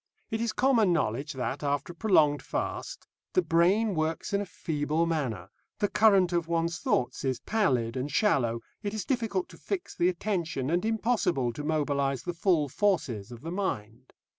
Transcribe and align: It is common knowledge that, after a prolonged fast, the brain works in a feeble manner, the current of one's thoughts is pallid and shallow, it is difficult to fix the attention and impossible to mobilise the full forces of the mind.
It 0.31 0.41
is 0.41 0.51
common 0.51 0.91
knowledge 0.91 1.33
that, 1.33 1.61
after 1.61 1.93
a 1.93 1.95
prolonged 1.95 2.41
fast, 2.41 3.05
the 3.33 3.43
brain 3.43 3.93
works 3.93 4.33
in 4.33 4.41
a 4.41 4.47
feeble 4.47 5.05
manner, 5.05 5.51
the 5.77 5.87
current 5.89 6.33
of 6.33 6.47
one's 6.47 6.79
thoughts 6.79 7.23
is 7.23 7.39
pallid 7.41 7.95
and 7.95 8.11
shallow, 8.11 8.61
it 8.81 8.95
is 8.95 9.05
difficult 9.05 9.47
to 9.49 9.57
fix 9.59 9.95
the 9.95 10.09
attention 10.09 10.71
and 10.71 10.85
impossible 10.85 11.53
to 11.53 11.63
mobilise 11.63 12.23
the 12.23 12.33
full 12.33 12.67
forces 12.67 13.31
of 13.31 13.41
the 13.41 13.51
mind. 13.51 14.11